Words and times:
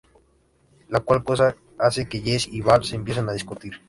La 0.89 1.01
cual 1.01 1.23
cosa 1.23 1.55
hace 1.77 2.09
que 2.09 2.21
Jess 2.21 2.47
y 2.47 2.61
Val 2.61 2.81
empiecen 2.91 3.29
a 3.29 3.33
discutir. 3.33 3.73